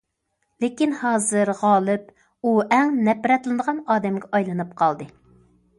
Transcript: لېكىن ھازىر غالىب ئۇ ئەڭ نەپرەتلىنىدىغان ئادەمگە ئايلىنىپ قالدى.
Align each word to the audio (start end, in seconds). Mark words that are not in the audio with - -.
لېكىن 0.63 0.95
ھازىر 1.01 1.51
غالىب 1.59 2.09
ئۇ 2.41 2.55
ئەڭ 2.79 2.99
نەپرەتلىنىدىغان 3.09 3.85
ئادەمگە 3.97 4.33
ئايلىنىپ 4.39 4.75
قالدى. 4.83 5.13